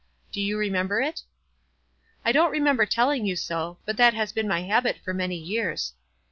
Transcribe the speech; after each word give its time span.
Do 0.31 0.41
you 0.41 0.57
remember 0.57 0.99
it?" 1.01 1.21
''I 2.25 2.33
don't 2.33 2.49
remember 2.49 2.87
telling 2.87 3.23
you 3.27 3.35
so; 3.35 3.77
but 3.85 3.97
that 3.97 4.15
has 4.15 4.31
been 4.33 4.47
my 4.47 4.61
habit 4.63 4.97
for 5.05 5.13
many 5.13 5.37
years." 5.37 5.93